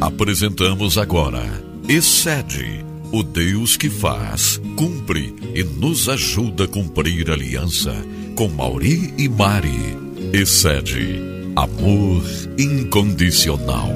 [0.00, 1.42] Apresentamos agora
[1.88, 7.94] Excede, o Deus que faz, cumpre e nos ajuda a cumprir a aliança
[8.34, 9.96] com Mauri e Mari.
[10.32, 11.20] Excede,
[11.54, 12.24] amor
[12.58, 13.90] incondicional.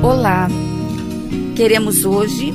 [0.00, 0.48] Olá,
[1.56, 2.54] queremos hoje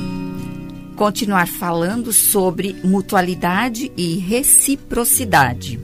[0.96, 5.78] continuar falando sobre mutualidade e reciprocidade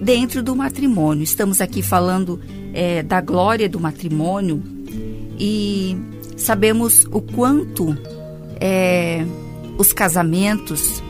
[0.00, 1.22] dentro do matrimônio.
[1.22, 2.40] Estamos aqui falando
[2.72, 4.62] é, da glória do matrimônio
[5.38, 5.96] e
[6.36, 7.96] sabemos o quanto
[8.60, 9.24] é,
[9.78, 11.02] os casamentos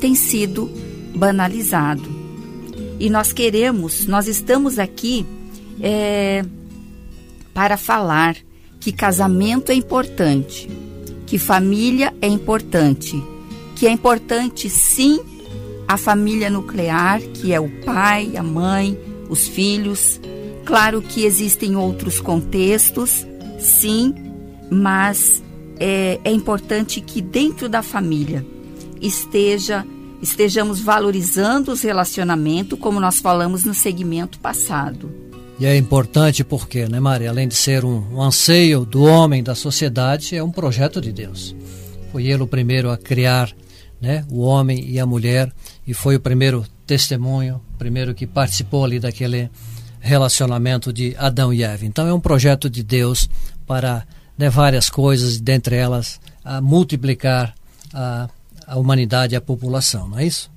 [0.00, 0.70] têm sido
[1.14, 2.08] banalizados.
[3.00, 5.24] E nós queremos, nós estamos aqui
[5.80, 6.44] é,
[7.54, 8.36] para falar
[8.80, 10.68] que casamento é importante,
[11.26, 13.22] que família é importante,
[13.76, 15.20] que é importante sim
[15.88, 18.96] a família nuclear, que é o pai, a mãe,
[19.30, 20.20] os filhos.
[20.66, 23.26] Claro que existem outros contextos,
[23.58, 24.14] sim,
[24.70, 25.42] mas
[25.80, 28.44] é, é importante que dentro da família
[29.00, 29.84] esteja
[30.20, 35.08] estejamos valorizando os relacionamentos, como nós falamos no segmento passado.
[35.60, 37.30] E é importante porque, né, Maria?
[37.30, 41.54] Além de ser um, um anseio do homem, da sociedade, é um projeto de Deus.
[42.10, 43.54] Foi ele o primeiro a criar
[44.00, 45.52] né, o homem e a mulher,
[45.86, 49.50] e foi o primeiro testemunho, primeiro que participou ali daquele
[50.00, 51.84] relacionamento de Adão e Eva.
[51.84, 53.28] Então é um projeto de Deus
[53.66, 57.54] para né, várias coisas, dentre elas a multiplicar
[57.92, 58.28] a,
[58.66, 60.50] a humanidade a população, não é isso?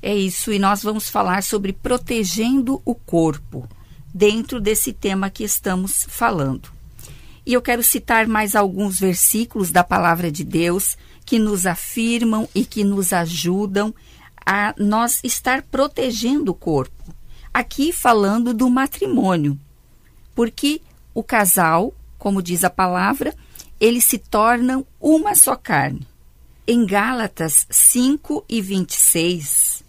[0.00, 3.68] É isso, e nós vamos falar sobre protegendo o corpo
[4.12, 6.70] dentro desse tema que estamos falando.
[7.46, 12.64] E eu quero citar mais alguns versículos da palavra de Deus que nos afirmam e
[12.64, 13.94] que nos ajudam
[14.44, 17.14] a nós estar protegendo o corpo.
[17.52, 19.58] Aqui falando do matrimônio,
[20.34, 20.80] porque
[21.14, 23.34] o casal, como diz a palavra,
[23.78, 26.06] eles se tornam uma só carne.
[26.66, 29.82] Em Gálatas 5 e 26,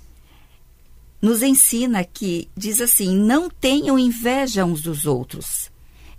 [1.22, 5.72] nos ensina que, diz assim: não tenham inveja uns dos outros.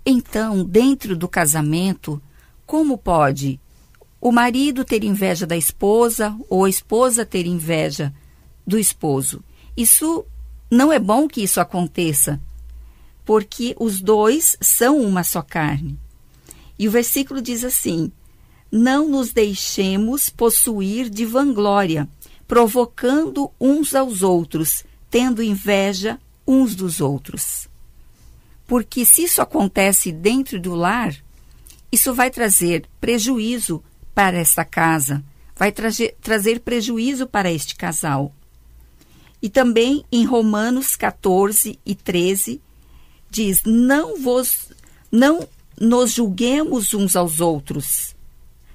[0.05, 2.21] Então, dentro do casamento,
[2.65, 3.59] como pode
[4.25, 8.11] o marido ter inveja da esposa ou a esposa ter inveja
[8.65, 9.43] do esposo.
[9.77, 10.25] Isso
[10.67, 12.41] não é bom que isso aconteça,
[13.23, 15.95] porque os dois são uma só carne.
[16.79, 18.11] E o versículo diz assim:
[18.71, 22.09] Não nos deixemos possuir de vanglória,
[22.47, 27.69] provocando uns aos outros, tendo inveja uns dos outros.
[28.65, 31.15] Porque se isso acontece dentro do lar,
[31.91, 33.83] isso vai trazer prejuízo
[34.15, 35.21] para esta casa,
[35.55, 38.33] vai trazer, trazer prejuízo para este casal.
[39.41, 42.61] E também em Romanos 14 e 13
[43.29, 44.69] diz: Não vos
[45.11, 45.47] não
[45.79, 48.15] nos julguemos uns aos outros.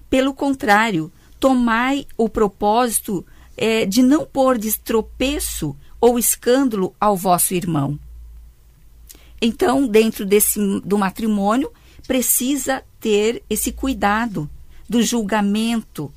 [0.08, 3.24] Pelo contrário, tomai o propósito
[3.56, 7.98] é, de não pôr tropeço ou escândalo ao vosso irmão.
[9.40, 11.72] Então, dentro desse do matrimônio,
[12.06, 14.48] precisa ter esse cuidado
[14.90, 16.12] do julgamento,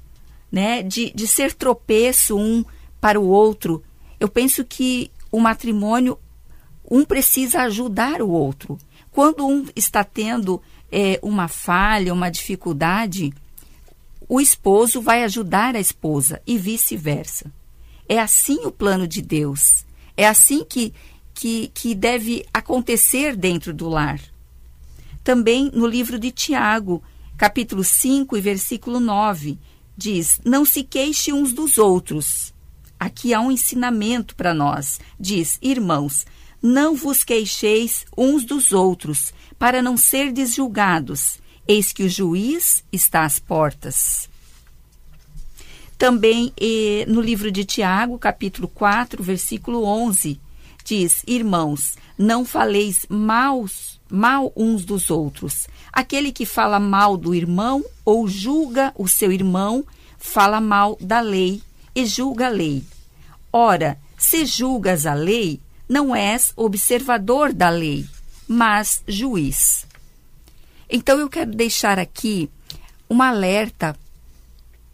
[0.51, 2.65] né, de, de ser tropeço um
[2.99, 3.83] para o outro.
[4.19, 6.17] Eu penso que o matrimônio,
[6.89, 8.79] um precisa ajudar o outro.
[9.11, 10.59] Quando um está tendo
[10.91, 13.31] é, uma falha, uma dificuldade,
[14.27, 17.53] o esposo vai ajudar a esposa e vice-versa.
[18.09, 19.85] É assim o plano de Deus.
[20.17, 20.91] É assim que,
[21.31, 24.19] que, que deve acontecer dentro do lar.
[25.23, 27.03] Também no livro de Tiago,
[27.43, 29.59] capítulo 5 e versículo 9,
[29.97, 32.53] diz: Não se queixe uns dos outros.
[32.97, 34.97] Aqui há um ensinamento para nós.
[35.19, 36.25] Diz: Irmãos,
[36.61, 41.37] não vos queixeis uns dos outros, para não ser desjulgados.
[41.67, 44.29] Eis que o juiz está às portas.
[45.97, 46.53] Também
[47.09, 50.39] no livro de Tiago, capítulo 4, versículo 11,
[50.83, 55.67] diz: Irmãos, não faleis maus mal uns dos outros.
[55.91, 59.83] Aquele que fala mal do irmão ou julga o seu irmão,
[60.19, 61.63] fala mal da lei
[61.95, 62.83] e julga a lei.
[63.51, 65.59] Ora, se julgas a lei,
[65.89, 68.05] não és observador da lei,
[68.47, 69.87] mas juiz.
[70.89, 72.49] Então eu quero deixar aqui
[73.09, 73.97] um alerta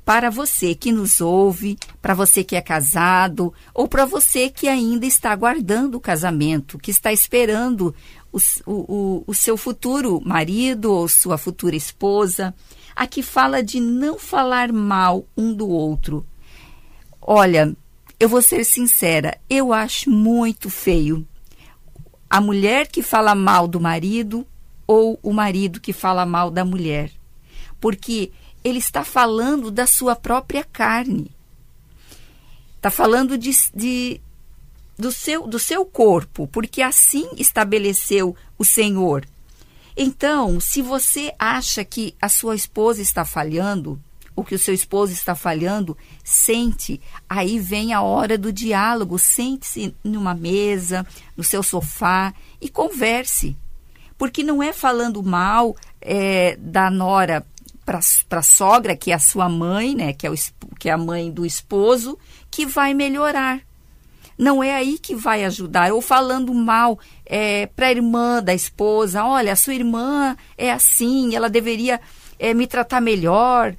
[0.10, 5.06] para você que nos ouve, para você que é casado ou para você que ainda
[5.06, 7.94] está aguardando o casamento, que está esperando
[8.34, 12.56] o, o, o seu futuro marido ou sua futura esposa.
[12.96, 16.26] Aqui fala de não falar mal um do outro.
[17.22, 17.72] Olha,
[18.20, 21.24] eu vou ser sincera, eu acho muito feio
[22.28, 24.44] a mulher que fala mal do marido
[24.88, 27.12] ou o marido que fala mal da mulher.
[27.80, 28.32] Porque
[28.64, 31.32] ele está falando da sua própria carne.
[32.76, 34.22] Está falando de, de,
[34.98, 39.26] do, seu, do seu corpo, porque assim estabeleceu o Senhor.
[39.96, 44.02] Então, se você acha que a sua esposa está falhando,
[44.40, 47.02] ou que o seu esposo está falhando, sente.
[47.28, 49.20] Aí vem a hora do diálogo.
[49.20, 51.06] Sente-se numa mesa,
[51.36, 53.58] no seu sofá e converse.
[54.18, 57.46] Porque não é falando mal é, da nora
[58.28, 60.36] para a sogra, que é a sua mãe, né, que é, o,
[60.80, 62.18] que é a mãe do esposo,
[62.52, 63.62] que vai melhorar.
[64.38, 65.92] Não é aí que vai ajudar.
[65.92, 71.36] Ou falando mal é, para a irmã da esposa, olha, a sua irmã é assim,
[71.36, 72.00] ela deveria
[72.38, 73.76] é, me tratar melhor.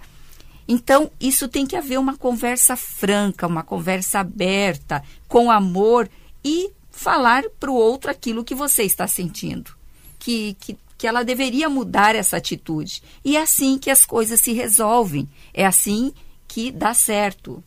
[0.68, 6.08] Então, isso tem que haver uma conversa franca, uma conversa aberta, com amor
[6.44, 9.72] e falar para o outro aquilo que você está sentindo.
[10.18, 13.02] Que, que, que ela deveria mudar essa atitude.
[13.24, 15.26] E é assim que as coisas se resolvem.
[15.54, 16.12] É assim
[16.46, 17.64] que dá certo.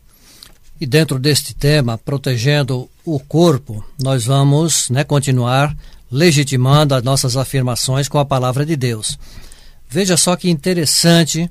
[0.80, 5.76] E dentro deste tema, protegendo o corpo, nós vamos né, continuar
[6.08, 9.18] legitimando as nossas afirmações com a palavra de Deus.
[9.88, 11.50] Veja só que interessante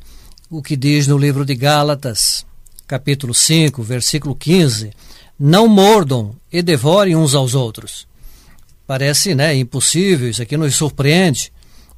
[0.50, 2.46] o que diz no livro de Gálatas,
[2.88, 4.94] capítulo 5, versículo 15:
[5.38, 8.08] Não mordam e devorem uns aos outros.
[8.88, 11.52] Parece né, impossível, isso aqui nos surpreende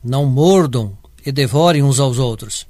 [0.06, 2.68] não mordam e devorem uns aos outros.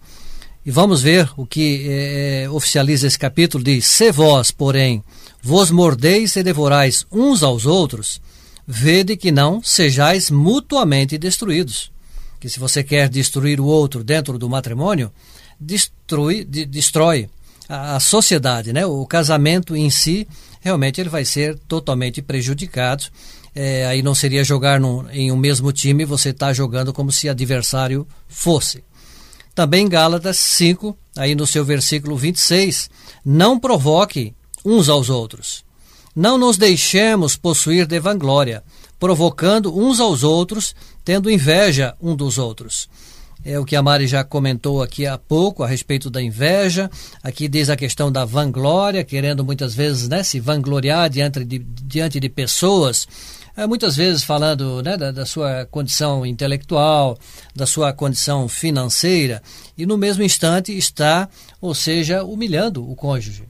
[0.65, 5.03] E vamos ver o que é, oficializa esse capítulo: diz: Se vós, porém,
[5.43, 8.19] vos mordeis e devorais uns aos outros,
[8.65, 11.91] vede que não sejais mutuamente destruídos.
[12.39, 15.11] Que se você quer destruir o outro dentro do matrimônio,
[15.59, 17.29] destrui, de, destrói
[17.67, 18.85] a, sociedade, né?
[18.85, 20.27] O casamento em si,
[20.61, 23.05] realmente ele vai ser totalmente prejudicado
[23.55, 27.29] é, aí não seria jogar num, em um mesmo time, você está jogando como se
[27.29, 28.83] adversário fosse.
[29.55, 32.89] Também Gálatas 5, aí no seu versículo 26,
[33.23, 34.35] não provoque
[34.65, 35.63] uns aos outros.
[36.13, 38.61] Não nos deixemos possuir de vanglória,
[38.99, 40.75] provocando uns aos outros,
[41.05, 42.89] tendo inveja um dos outros.
[43.45, 46.89] É o que a Mari já comentou aqui há pouco a respeito da inveja.
[47.21, 52.19] Aqui diz a questão da vanglória, querendo muitas vezes né, se vangloriar diante de, diante
[52.19, 53.07] de pessoas
[53.57, 57.17] é, muitas vezes falando né, da, da, sua condição intelectual,
[57.55, 59.41] da sua condição financeira,
[59.77, 61.29] e no mesmo instante está,
[61.61, 63.43] ou seja, humilhando o cônjuge.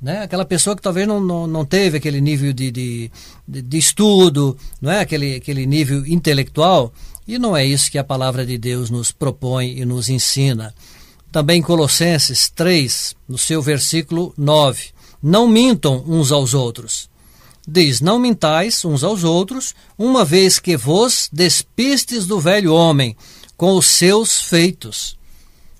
[0.00, 0.20] Né?
[0.20, 3.10] Aquela pessoa que talvez não, não, não teve aquele nível de, de,
[3.46, 4.98] de, estudo, não é?
[4.98, 6.92] aquele, aquele nível intelectual,
[7.26, 10.74] e não é isso que a palavra de Deus nos propõe e nos ensina.
[11.30, 14.90] Também Colossenses 3, no seu versículo 9.
[15.22, 17.08] Não mintam uns aos outros,
[17.66, 23.16] Diz: Não mintais uns aos outros, uma vez que vos despistes do velho homem
[23.56, 25.16] com os seus feitos.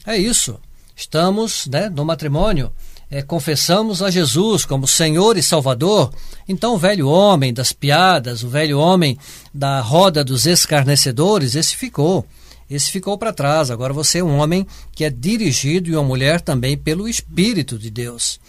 [0.06, 0.61] É isso.
[0.94, 2.70] Estamos né, no matrimônio,
[3.12, 6.11] é, confessamos a Jesus como Senhor e Salvador.
[6.49, 9.19] Então, o velho homem das piadas, o velho homem
[9.52, 12.26] da roda dos escarnecedores, esse ficou.
[12.71, 13.71] Esse ficou para trás.
[13.71, 17.90] Agora você é um homem que é dirigido e uma mulher também pelo Espírito de
[17.90, 18.40] Deus.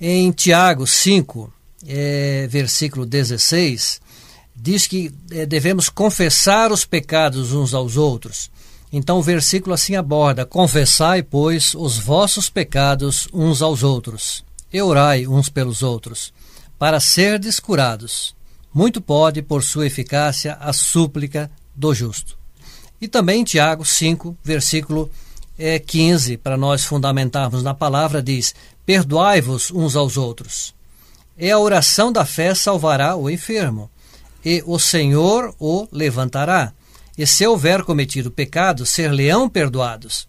[0.00, 1.52] Em Tiago 5,
[1.86, 4.00] é, versículo 16,
[4.56, 8.50] diz que é, devemos confessar os pecados uns aos outros.
[8.92, 15.26] Então o versículo assim aborda: Confessai, pois, os vossos pecados uns aos outros, e orai
[15.26, 16.32] uns pelos outros,
[16.78, 18.34] para serdes curados.
[18.74, 22.38] Muito pode, por sua eficácia, a súplica do justo.
[23.00, 25.10] E também Tiago 5, versículo
[25.58, 30.74] é, 15, para nós fundamentarmos na palavra, diz: Perdoai-vos uns aos outros
[31.36, 33.90] e a oração da fé salvará o enfermo,
[34.44, 36.72] e o Senhor o levantará.
[37.16, 40.26] E se houver cometido pecado, ser-lhe-ão perdoados.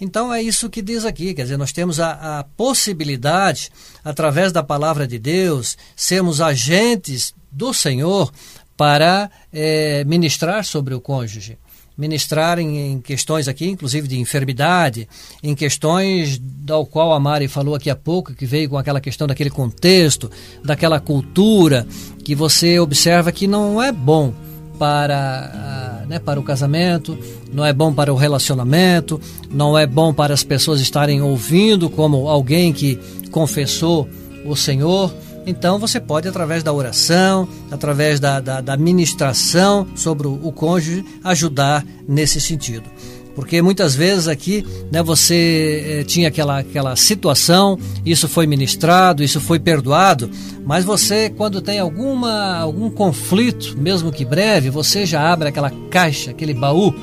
[0.00, 3.70] Então é isso que diz aqui, quer dizer, nós temos a, a possibilidade,
[4.04, 8.30] através da palavra de Deus, sermos agentes do Senhor
[8.76, 11.56] para é, ministrar sobre o cônjuge.
[11.96, 15.08] ministrar em, em, questões aqui, inclusive de enfermidade,
[15.42, 19.26] em questões da qual a Mari falou aqui há pouco, que veio com aquela questão
[19.26, 20.30] daquele contexto,
[20.62, 21.86] daquela cultura,
[22.22, 24.34] que você observa que não é bom
[24.78, 27.16] para, né, para o casamento,
[27.52, 29.20] não é bom para o relacionamento,
[29.50, 32.98] não é bom para as pessoas estarem ouvindo como alguém que
[33.30, 34.08] confessou
[34.44, 35.12] o Senhor.
[35.46, 41.84] Então você pode, através da oração, através da, da, da ministração sobre o, cônjuge, ajudar
[42.08, 42.90] nesse sentido
[43.36, 49.38] porque muitas vezes aqui né, você eh, tinha aquela, aquela situação, isso foi ministrado, isso
[49.42, 50.30] foi perdoado,
[50.64, 56.30] mas você, quando tem alguma, algum conflito, mesmo que breve, você já abre aquela caixa,
[56.30, 56.94] aquele baú,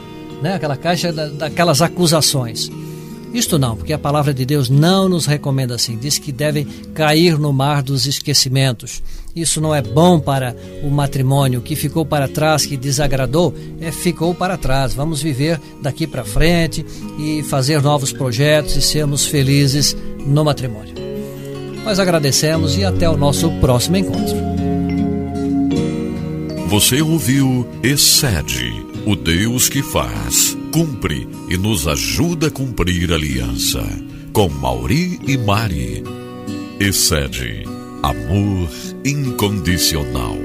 [0.41, 2.69] né, aquela caixa da, daquelas acusações.
[3.31, 5.97] Isto não, porque a palavra de Deus não nos recomenda assim.
[5.97, 9.01] Diz que devem cair no mar dos esquecimentos.
[9.35, 11.59] Isso não é bom para o matrimônio.
[11.59, 14.93] O que ficou para trás, que desagradou, é ficou para trás.
[14.93, 16.85] Vamos viver daqui para frente
[17.17, 20.93] e fazer novos projetos e sermos felizes no matrimônio.
[21.83, 24.37] Nós agradecemos e até o nosso próximo encontro.
[26.67, 33.83] Você ouviu Excede, o Deus que faz cumpre e nos ajuda a cumprir a aliança.
[34.31, 36.03] Com Mauri e Mari.
[36.79, 37.63] Excede.
[38.01, 40.39] Amor incondicional.